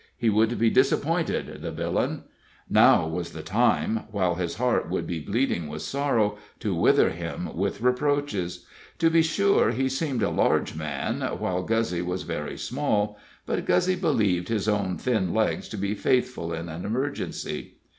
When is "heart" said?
4.55-4.89